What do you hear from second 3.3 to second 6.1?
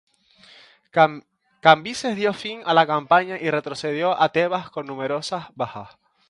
y retrocedió a Tebas con numerosas bajas.